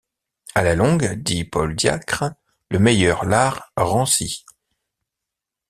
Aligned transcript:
À 0.55 0.63
la 0.63 0.73
longue, 0.73 1.13
dit 1.21 1.45
Paul 1.45 1.75
Diacre, 1.75 2.33
le 2.71 2.79
meilleur 2.79 3.23
lard 3.23 3.71
rancit. 3.77 4.43